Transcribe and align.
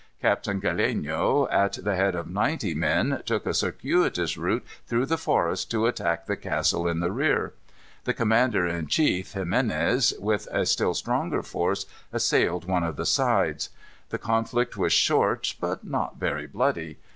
Captain 0.19 0.59
Galeno, 0.59 1.47
at 1.51 1.73
the 1.73 1.95
head 1.95 2.15
of 2.15 2.25
ninety 2.27 2.73
men, 2.73 3.21
took 3.23 3.45
a 3.45 3.53
circuitous 3.53 4.35
route 4.35 4.65
through 4.87 5.05
the 5.05 5.15
forest 5.15 5.69
to 5.69 5.85
attack 5.85 6.25
the 6.25 6.35
castle 6.35 6.87
in 6.87 7.01
the 7.01 7.11
rear. 7.11 7.53
The 8.05 8.15
commander 8.15 8.65
in 8.65 8.87
chief, 8.87 9.33
Ximines, 9.35 10.15
with 10.19 10.47
a 10.51 10.65
still 10.65 10.95
stronger 10.95 11.43
force, 11.43 11.85
assailed 12.11 12.65
one 12.67 12.83
of 12.83 12.95
the 12.95 13.05
sides. 13.05 13.69
The 14.09 14.17
conflict 14.17 14.75
was 14.75 14.91
short, 14.91 15.53
but 15.59 15.83
not 15.83 16.17
very 16.17 16.47
bloody. 16.47 16.97